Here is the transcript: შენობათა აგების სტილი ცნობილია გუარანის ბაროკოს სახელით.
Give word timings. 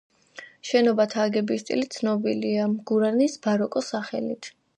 შენობათა 0.69 1.21
აგების 1.29 1.61
სტილი 1.63 1.89
ცნობილია 1.97 2.65
გუარანის 2.93 3.37
ბაროკოს 3.45 3.93
სახელით. 3.95 4.53